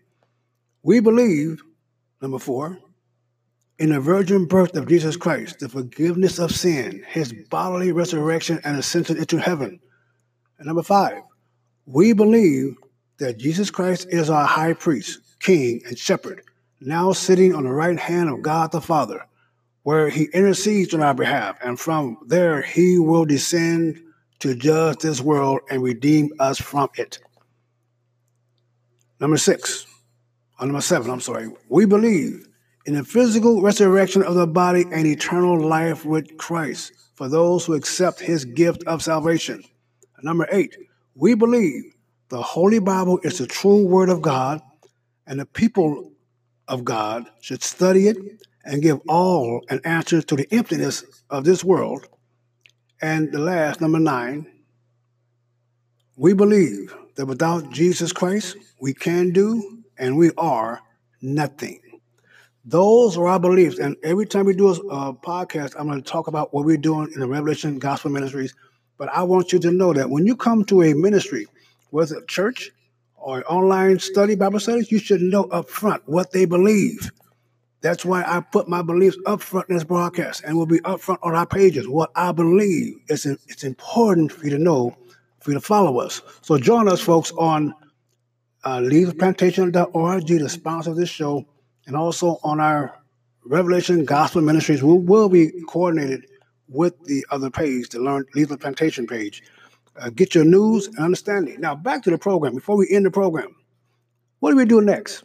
We 0.83 0.99
believe, 0.99 1.61
number 2.21 2.39
four, 2.39 2.77
in 3.79 3.89
the 3.89 3.99
virgin 3.99 4.45
birth 4.45 4.75
of 4.75 4.87
Jesus 4.87 5.17
Christ, 5.17 5.59
the 5.59 5.69
forgiveness 5.69 6.39
of 6.39 6.51
sin, 6.51 7.03
his 7.07 7.33
bodily 7.49 7.91
resurrection 7.91 8.59
and 8.63 8.77
ascension 8.77 9.17
into 9.17 9.37
heaven. 9.37 9.79
And 10.57 10.67
number 10.67 10.83
five, 10.83 11.21
we 11.85 12.13
believe 12.13 12.77
that 13.17 13.37
Jesus 13.37 13.69
Christ 13.71 14.07
is 14.09 14.29
our 14.29 14.45
high 14.45 14.73
priest, 14.73 15.19
king, 15.39 15.81
and 15.85 15.97
shepherd, 15.97 16.41
now 16.81 17.13
sitting 17.13 17.55
on 17.55 17.63
the 17.63 17.71
right 17.71 17.99
hand 17.99 18.29
of 18.29 18.41
God 18.41 18.71
the 18.71 18.81
Father, 18.81 19.25
where 19.83 20.09
he 20.09 20.27
intercedes 20.33 20.93
on 20.93 21.01
our 21.01 21.13
behalf, 21.13 21.57
and 21.63 21.79
from 21.79 22.17
there 22.27 22.61
he 22.61 22.99
will 22.99 23.25
descend 23.25 24.01
to 24.39 24.55
judge 24.55 24.99
this 24.99 25.21
world 25.21 25.61
and 25.69 25.81
redeem 25.81 26.29
us 26.39 26.59
from 26.59 26.89
it. 26.95 27.19
Number 29.19 29.37
six, 29.37 29.85
or 30.59 30.67
number 30.67 30.81
seven, 30.81 31.09
I'm 31.09 31.21
sorry, 31.21 31.49
we 31.69 31.85
believe 31.85 32.47
in 32.85 32.95
the 32.95 33.03
physical 33.03 33.61
resurrection 33.61 34.23
of 34.23 34.35
the 34.35 34.45
body 34.45 34.85
and 34.91 35.07
eternal 35.07 35.59
life 35.59 36.05
with 36.05 36.37
Christ 36.37 36.91
for 37.15 37.29
those 37.29 37.65
who 37.65 37.73
accept 37.73 38.19
his 38.19 38.43
gift 38.45 38.83
of 38.85 39.01
salvation. 39.01 39.63
Number 40.21 40.47
eight, 40.51 40.75
we 41.15 41.33
believe 41.33 41.94
the 42.29 42.41
Holy 42.41 42.79
Bible 42.79 43.19
is 43.23 43.37
the 43.37 43.47
true 43.47 43.85
Word 43.85 44.09
of 44.09 44.21
God, 44.21 44.61
and 45.27 45.39
the 45.39 45.45
people 45.45 46.11
of 46.67 46.83
God 46.83 47.25
should 47.41 47.63
study 47.63 48.07
it 48.07 48.17
and 48.63 48.81
give 48.81 48.99
all 49.07 49.61
an 49.69 49.79
answer 49.85 50.21
to 50.21 50.35
the 50.35 50.47
emptiness 50.51 51.03
of 51.29 51.43
this 51.43 51.63
world. 51.63 52.07
And 53.01 53.31
the 53.31 53.39
last, 53.39 53.81
number 53.81 53.99
nine, 53.99 54.47
we 56.15 56.33
believe 56.33 56.95
that 57.15 57.25
without 57.25 57.71
Jesus 57.71 58.11
Christ, 58.11 58.57
we 58.79 58.93
can 58.93 59.31
do 59.31 59.83
and 59.97 60.17
we 60.17 60.31
are 60.37 60.81
nothing. 61.21 61.79
Those 62.63 63.17
are 63.17 63.27
our 63.27 63.39
beliefs. 63.39 63.77
And 63.77 63.95
every 64.01 64.25
time 64.25 64.45
we 64.45 64.55
do 64.55 64.69
a, 64.69 65.13
podcast, 65.13 65.75
I'm 65.77 65.87
going 65.87 66.01
to 66.01 66.09
talk 66.09 66.27
about 66.27 66.53
what 66.53 66.65
we're 66.65 66.77
doing 66.77 67.11
in 67.13 67.19
the 67.19 67.27
Revelation 67.27 67.77
Gospel 67.77 68.09
Ministries. 68.11 68.55
But 68.97 69.09
I 69.09 69.23
want 69.23 69.53
you 69.53 69.59
to 69.59 69.71
know 69.71 69.93
that 69.93 70.09
when 70.09 70.25
you 70.25 70.35
come 70.35 70.65
to 70.65 70.81
a 70.81 70.93
ministry, 70.95 71.45
whether 71.95 72.19
church 72.23 72.71
or 73.15 73.49
online 73.49 73.97
study, 73.99 74.35
Bible 74.35 74.59
studies, 74.59 74.91
you 74.91 74.99
should 74.99 75.21
know 75.21 75.45
up 75.45 75.69
front 75.69 76.03
what 76.07 76.33
they 76.33 76.43
believe. 76.43 77.09
That's 77.79 78.03
why 78.03 78.23
I 78.27 78.41
put 78.41 78.67
my 78.67 78.81
beliefs 78.81 79.17
up 79.25 79.41
front 79.41 79.69
in 79.69 79.75
this 79.75 79.85
broadcast 79.85 80.43
and 80.43 80.57
will 80.57 80.65
be 80.65 80.81
up 80.83 80.99
front 80.99 81.21
on 81.23 81.35
our 81.35 81.45
pages. 81.45 81.87
What 81.87 82.11
I 82.13 82.33
believe. 82.33 82.97
It's, 83.07 83.25
it's 83.25 83.63
important 83.63 84.33
for 84.33 84.43
you 84.43 84.49
to 84.51 84.57
know, 84.57 84.97
for 85.39 85.51
you 85.51 85.55
to 85.55 85.61
follow 85.61 85.99
us. 85.99 86.21
So 86.41 86.57
join 86.57 86.89
us, 86.89 86.99
folks, 86.99 87.31
on 87.37 87.73
uh, 88.65 88.79
leavetheplantation.org 88.79 90.27
to 90.27 90.49
sponsor 90.49 90.93
this 90.93 91.09
show 91.09 91.45
and 91.87 91.95
also 91.95 92.39
on 92.43 92.59
our 92.59 92.99
Revelation 93.45 94.03
Gospel 94.03 94.41
Ministries. 94.41 94.83
We 94.83 94.97
will 94.97 95.29
be 95.29 95.51
coordinated 95.69 96.25
with 96.67 97.01
the 97.05 97.25
other 97.31 97.49
page, 97.49 97.87
the 97.89 97.99
Learn 97.99 98.25
Leave 98.35 98.49
the 98.49 98.57
Plantation 98.57 99.07
page 99.07 99.43
uh, 99.99 100.09
get 100.09 100.35
your 100.35 100.45
news 100.45 100.87
and 100.87 100.99
understanding. 100.99 101.59
Now, 101.59 101.75
back 101.75 102.03
to 102.03 102.11
the 102.11 102.17
program. 102.17 102.53
Before 102.53 102.75
we 102.75 102.89
end 102.89 103.05
the 103.05 103.11
program, 103.11 103.55
what 104.39 104.51
do 104.51 104.57
we 104.57 104.65
do 104.65 104.81
next? 104.81 105.23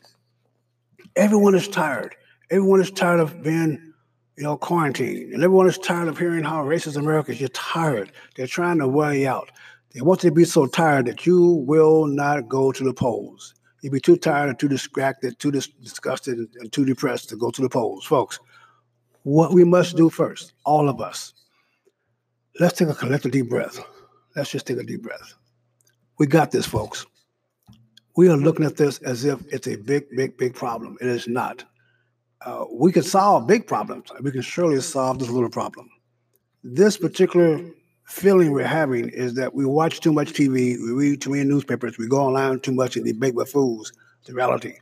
Everyone 1.16 1.54
is 1.54 1.68
tired. 1.68 2.14
Everyone 2.50 2.80
is 2.80 2.90
tired 2.90 3.20
of 3.20 3.42
being, 3.42 3.92
you 4.36 4.44
know, 4.44 4.56
quarantined, 4.56 5.32
and 5.32 5.42
everyone 5.42 5.68
is 5.68 5.78
tired 5.78 6.08
of 6.08 6.18
hearing 6.18 6.44
how 6.44 6.64
racist 6.64 6.96
America 6.96 7.32
is. 7.32 7.40
You're 7.40 7.48
tired. 7.50 8.12
They're 8.36 8.46
trying 8.46 8.78
to 8.78 8.88
wear 8.88 9.14
you 9.14 9.28
out. 9.28 9.50
They 9.92 10.02
want 10.02 10.22
you 10.22 10.30
to 10.30 10.34
be 10.34 10.44
so 10.44 10.66
tired 10.66 11.06
that 11.06 11.26
you 11.26 11.64
will 11.66 12.06
not 12.06 12.48
go 12.48 12.70
to 12.70 12.84
the 12.84 12.94
polls. 12.94 13.54
You'll 13.82 13.92
be 13.92 14.00
too 14.00 14.16
tired 14.16 14.48
and 14.48 14.58
too 14.58 14.68
distracted, 14.68 15.38
too 15.38 15.50
dis- 15.50 15.66
disgusted, 15.66 16.38
and 16.38 16.72
too 16.72 16.84
depressed 16.84 17.28
to 17.30 17.36
go 17.36 17.50
to 17.50 17.62
the 17.62 17.68
polls, 17.68 18.04
folks. 18.04 18.38
What 19.22 19.52
we 19.52 19.64
must 19.64 19.96
do 19.96 20.10
first, 20.10 20.52
all 20.64 20.88
of 20.88 21.00
us, 21.00 21.34
let's 22.58 22.78
take 22.78 22.88
a 22.88 22.94
collective 22.94 23.32
deep 23.32 23.48
breath. 23.48 23.80
Let's 24.36 24.50
just 24.50 24.66
take 24.66 24.78
a 24.78 24.82
deep 24.82 25.02
breath. 25.02 25.34
We 26.18 26.26
got 26.26 26.50
this, 26.50 26.66
folks. 26.66 27.06
We 28.16 28.28
are 28.28 28.36
looking 28.36 28.66
at 28.66 28.76
this 28.76 28.98
as 28.98 29.24
if 29.24 29.40
it's 29.52 29.66
a 29.66 29.76
big, 29.76 30.04
big, 30.14 30.36
big 30.36 30.54
problem. 30.54 30.96
It 31.00 31.06
is 31.06 31.26
not. 31.26 31.64
Uh, 32.44 32.64
we 32.72 32.92
can 32.92 33.02
solve 33.02 33.46
big 33.46 33.66
problems. 33.66 34.10
We 34.20 34.30
can 34.30 34.42
surely 34.42 34.80
solve 34.80 35.18
this 35.18 35.28
little 35.28 35.50
problem. 35.50 35.88
This 36.62 36.96
particular 36.96 37.60
feeling 38.04 38.50
we're 38.50 38.66
having 38.66 39.08
is 39.10 39.34
that 39.34 39.54
we 39.54 39.64
watch 39.64 40.00
too 40.00 40.12
much 40.12 40.32
TV, 40.32 40.76
we 40.76 40.92
read 40.92 41.22
too 41.22 41.30
many 41.30 41.44
newspapers, 41.44 41.96
we 41.96 42.08
go 42.08 42.18
online 42.18 42.58
too 42.60 42.72
much 42.72 42.96
and 42.96 43.06
debate 43.06 43.34
with 43.34 43.50
fools. 43.50 43.92
The 44.26 44.34
reality. 44.34 44.74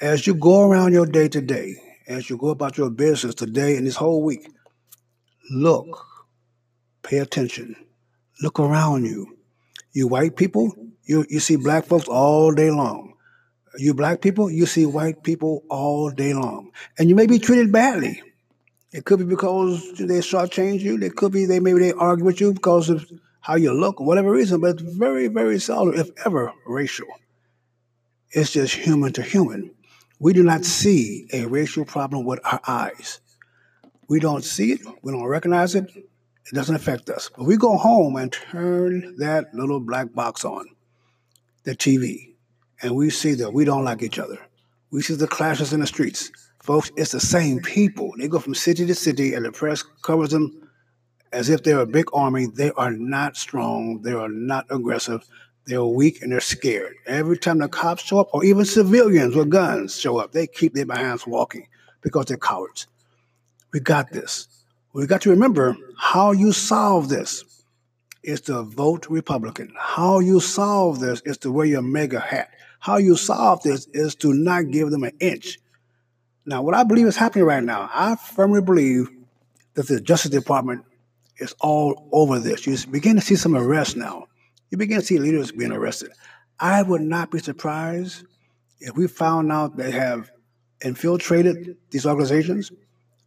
As 0.00 0.26
you 0.26 0.34
go 0.34 0.68
around 0.68 0.92
your 0.92 1.06
day 1.06 1.28
to 1.28 1.40
day, 1.40 1.76
as 2.08 2.28
you 2.28 2.36
go 2.36 2.48
about 2.48 2.76
your 2.76 2.90
business 2.90 3.34
today 3.34 3.76
and 3.76 3.86
this 3.86 3.96
whole 3.96 4.22
week, 4.22 4.50
look, 5.50 6.06
pay 7.02 7.18
attention, 7.18 7.74
Look 8.42 8.58
around 8.58 9.04
you. 9.04 9.36
You 9.92 10.06
white 10.06 10.36
people, 10.36 10.74
you, 11.04 11.26
you 11.28 11.40
see 11.40 11.56
black 11.56 11.84
folks 11.84 12.08
all 12.08 12.52
day 12.52 12.70
long. 12.70 13.14
You 13.78 13.94
black 13.94 14.20
people, 14.20 14.50
you 14.50 14.66
see 14.66 14.86
white 14.86 15.22
people 15.22 15.64
all 15.68 16.10
day 16.10 16.34
long. 16.34 16.70
And 16.98 17.08
you 17.08 17.14
may 17.14 17.26
be 17.26 17.38
treated 17.38 17.72
badly. 17.72 18.22
It 18.92 19.04
could 19.04 19.20
be 19.20 19.24
because 19.24 19.92
they 19.98 20.18
shortchange 20.18 20.80
you. 20.80 21.00
It 21.00 21.16
could 21.16 21.32
be 21.32 21.44
they 21.46 21.60
maybe 21.60 21.80
they 21.80 21.92
argue 21.92 22.24
with 22.24 22.40
you 22.40 22.52
because 22.52 22.90
of 22.90 23.08
how 23.40 23.56
you 23.56 23.72
look 23.72 24.00
or 24.00 24.06
whatever 24.06 24.30
reason, 24.30 24.60
but 24.60 24.80
it's 24.80 24.82
very, 24.82 25.28
very 25.28 25.58
seldom, 25.58 25.94
if 25.94 26.10
ever, 26.24 26.52
racial. 26.66 27.06
It's 28.32 28.52
just 28.52 28.74
human 28.74 29.12
to 29.14 29.22
human. 29.22 29.72
We 30.18 30.32
do 30.32 30.42
not 30.42 30.64
see 30.64 31.26
a 31.32 31.46
racial 31.46 31.84
problem 31.84 32.24
with 32.24 32.40
our 32.44 32.60
eyes. 32.66 33.20
We 34.08 34.20
don't 34.20 34.44
see 34.44 34.72
it, 34.72 34.80
we 35.02 35.12
don't 35.12 35.24
recognize 35.24 35.74
it, 35.74 35.90
It 36.50 36.56
doesn't 36.56 36.74
affect 36.74 37.08
us. 37.10 37.30
But 37.36 37.44
we 37.44 37.56
go 37.56 37.76
home 37.76 38.16
and 38.16 38.32
turn 38.32 39.14
that 39.18 39.54
little 39.54 39.80
black 39.80 40.12
box 40.12 40.44
on, 40.44 40.66
the 41.64 41.76
TV, 41.76 42.34
and 42.82 42.96
we 42.96 43.10
see 43.10 43.34
that 43.34 43.52
we 43.52 43.64
don't 43.64 43.84
like 43.84 44.02
each 44.02 44.18
other. 44.18 44.38
We 44.90 45.02
see 45.02 45.14
the 45.14 45.28
clashes 45.28 45.72
in 45.72 45.80
the 45.80 45.86
streets. 45.86 46.32
Folks, 46.60 46.90
it's 46.96 47.12
the 47.12 47.20
same 47.20 47.60
people. 47.60 48.12
They 48.18 48.26
go 48.26 48.40
from 48.40 48.54
city 48.54 48.84
to 48.86 48.94
city, 48.94 49.34
and 49.34 49.44
the 49.44 49.52
press 49.52 49.82
covers 50.02 50.30
them 50.30 50.68
as 51.32 51.48
if 51.48 51.62
they're 51.62 51.80
a 51.80 51.86
big 51.86 52.06
army. 52.12 52.46
They 52.46 52.72
are 52.72 52.90
not 52.90 53.36
strong. 53.36 54.02
They 54.02 54.12
are 54.12 54.28
not 54.28 54.66
aggressive. 54.70 55.24
They're 55.66 55.84
weak 55.84 56.20
and 56.20 56.32
they're 56.32 56.40
scared. 56.40 56.94
Every 57.06 57.38
time 57.38 57.58
the 57.58 57.68
cops 57.68 58.02
show 58.02 58.18
up, 58.20 58.30
or 58.32 58.44
even 58.44 58.64
civilians 58.64 59.36
with 59.36 59.50
guns 59.50 59.96
show 59.96 60.18
up, 60.18 60.32
they 60.32 60.48
keep 60.48 60.74
their 60.74 60.86
behinds 60.86 61.26
walking 61.26 61.68
because 62.00 62.26
they're 62.26 62.36
cowards. 62.36 62.88
We 63.72 63.78
got 63.78 64.10
this. 64.10 64.48
We 64.92 65.06
got 65.06 65.22
to 65.22 65.30
remember 65.30 65.76
how 65.96 66.32
you 66.32 66.52
solve 66.52 67.08
this 67.08 67.44
is 68.22 68.40
to 68.42 68.62
vote 68.62 69.06
Republican. 69.08 69.72
How 69.78 70.18
you 70.18 70.40
solve 70.40 70.98
this 70.98 71.22
is 71.24 71.38
to 71.38 71.52
wear 71.52 71.66
your 71.66 71.82
MAGA 71.82 72.20
hat. 72.20 72.50
How 72.80 72.96
you 72.96 73.16
solve 73.16 73.62
this 73.62 73.86
is 73.92 74.14
to 74.16 74.32
not 74.32 74.70
give 74.70 74.90
them 74.90 75.04
an 75.04 75.12
inch. 75.20 75.58
Now, 76.44 76.62
what 76.62 76.74
I 76.74 76.82
believe 76.82 77.06
is 77.06 77.16
happening 77.16 77.44
right 77.44 77.62
now, 77.62 77.88
I 77.92 78.16
firmly 78.16 78.60
believe 78.60 79.08
that 79.74 79.86
the 79.86 80.00
Justice 80.00 80.32
Department 80.32 80.84
is 81.38 81.54
all 81.60 82.08
over 82.10 82.38
this. 82.38 82.66
You 82.66 82.76
begin 82.90 83.14
to 83.16 83.22
see 83.22 83.36
some 83.36 83.56
arrests 83.56 83.94
now. 83.94 84.26
You 84.70 84.78
begin 84.78 85.00
to 85.00 85.06
see 85.06 85.18
leaders 85.18 85.52
being 85.52 85.72
arrested. 85.72 86.10
I 86.58 86.82
would 86.82 87.02
not 87.02 87.30
be 87.30 87.38
surprised 87.38 88.24
if 88.80 88.96
we 88.96 89.06
found 89.06 89.52
out 89.52 89.76
they 89.76 89.90
have 89.92 90.30
infiltrated 90.82 91.76
these 91.90 92.06
organizations, 92.06 92.72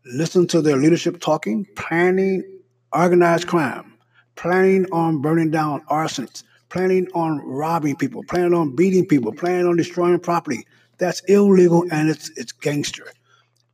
listened 0.06 0.50
to 0.52 0.62
their 0.62 0.78
leadership 0.78 1.20
talking, 1.20 1.66
planning 1.76 2.44
organized 2.92 3.48
crime, 3.48 3.94
planning 4.36 4.86
on 4.92 5.22
burning 5.22 5.52
down 5.52 5.82
arsons, 5.90 6.44
planning 6.70 7.08
on 7.14 7.40
robbing 7.40 7.96
people, 7.96 8.24
planning 8.24 8.54
on 8.54 8.76
beating 8.76 9.06
people, 9.06 9.32
planning 9.32 9.66
on 9.66 9.78
destroying 9.78 10.20
property. 10.20 10.66
That's 10.98 11.22
illegal 11.22 11.86
and 11.92 12.10
it's 12.10 12.30
it's 12.38 12.52
gangster. 12.52 13.08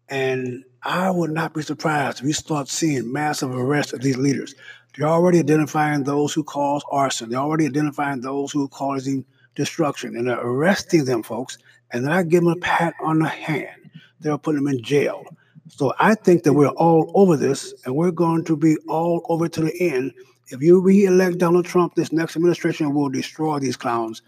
And 0.09 0.63
I 0.83 1.11
would 1.11 1.31
not 1.31 1.53
be 1.53 1.61
surprised 1.61 2.19
if 2.19 2.25
we 2.25 2.33
start 2.33 2.67
seeing 2.67 3.11
massive 3.11 3.51
arrests 3.53 3.93
of 3.93 4.01
these 4.01 4.17
leaders. 4.17 4.55
They're 4.97 5.07
already 5.07 5.39
identifying 5.39 6.03
those 6.03 6.33
who 6.33 6.43
cause 6.43 6.83
arson. 6.91 7.29
They're 7.29 7.39
already 7.39 7.65
identifying 7.65 8.21
those 8.21 8.51
who 8.51 8.65
are 8.65 8.69
causing 8.69 9.25
destruction, 9.55 10.15
and 10.15 10.27
they're 10.27 10.39
arresting 10.39 11.05
them, 11.05 11.21
folks. 11.21 11.57
And 11.91 12.03
they're 12.03 12.13
not 12.13 12.29
giving 12.29 12.49
them 12.49 12.57
a 12.57 12.61
pat 12.61 12.93
on 13.01 13.19
the 13.19 13.27
hand. 13.27 13.91
They're 14.19 14.37
putting 14.37 14.63
them 14.63 14.73
in 14.73 14.83
jail. 14.83 15.23
So 15.69 15.93
I 15.99 16.15
think 16.15 16.43
that 16.43 16.53
we're 16.53 16.67
all 16.69 17.11
over 17.13 17.37
this, 17.37 17.73
and 17.85 17.95
we're 17.95 18.11
going 18.11 18.43
to 18.45 18.57
be 18.57 18.75
all 18.87 19.25
over 19.29 19.47
to 19.47 19.61
the 19.61 19.81
end. 19.81 20.13
If 20.47 20.61
you 20.61 20.81
re-elect 20.81 21.37
Donald 21.37 21.65
Trump, 21.65 21.95
this 21.95 22.11
next 22.11 22.35
administration 22.35 22.93
will 22.93 23.09
destroy 23.09 23.59
these 23.59 23.77
clowns. 23.77 24.21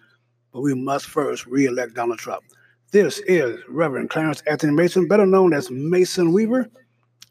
But 0.54 0.62
we 0.62 0.76
must 0.76 1.06
first 1.06 1.46
re-elect 1.48 1.96
Donald 1.96 2.20
Trump. 2.20 2.44
This 2.92 3.20
is 3.20 3.60
Reverend 3.68 4.10
Clarence 4.10 4.42
Anthony 4.48 4.74
Mason, 4.74 5.08
better 5.08 5.26
known 5.26 5.54
as 5.54 5.72
Mason 5.72 6.32
Weaver. 6.32 6.70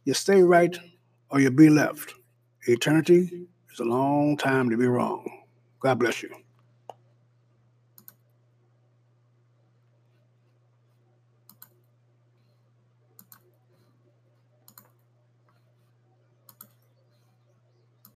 You 0.05 0.15
stay 0.15 0.43
right 0.43 0.77
or 1.31 1.41
you 1.41 1.51
be 1.51 1.71
left. 1.71 2.15
Eternity 2.67 3.47
is 3.73 3.79
a 3.79 3.85
long 3.85 4.37
time 4.37 4.71
to 4.71 4.77
be 4.77 4.87
wrong. 4.87 5.25
God 5.81 5.99
bless 5.99 6.23
you. 6.23 6.31